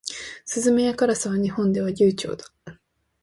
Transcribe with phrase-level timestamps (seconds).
[0.45, 2.45] スズメやカラスは日本では留鳥だ。